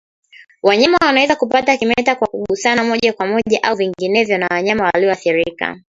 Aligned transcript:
Wanyama 0.63 0.97
wanaweza 1.05 1.35
kupata 1.35 1.77
kimeta 1.77 2.15
kwa 2.15 2.27
kugusana 2.27 2.83
moja 2.83 3.13
kwa 3.13 3.27
moja 3.27 3.63
au 3.63 3.75
vinginevyo 3.75 4.37
na 4.37 4.47
wanyama 4.51 4.83
walioathirika 4.93 5.79